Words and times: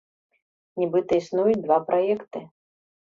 Нібыта, 0.83 1.11
існуюць 1.23 1.61
два 1.67 1.79
праекты. 1.91 2.39